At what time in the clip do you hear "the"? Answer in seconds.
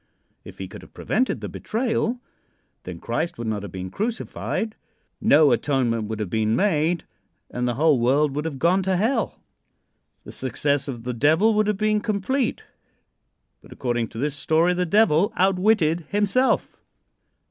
1.41-1.47, 7.67-7.75, 10.23-10.31, 11.03-11.13, 14.73-14.87